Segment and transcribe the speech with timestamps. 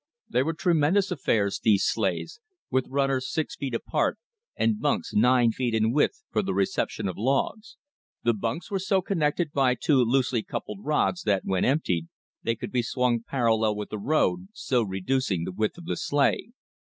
[0.27, 2.39] They were tremendous affairs, these sleighs,
[2.71, 4.17] with runners six feet apart,
[4.55, 7.77] and bunks nine feet in width for the reception of logs.
[8.23, 12.07] The bunks were so connected by two loosely coupled rods that, when emptied,
[12.41, 16.49] they could be swung parallel with the road, so reducing the width of the sleigh.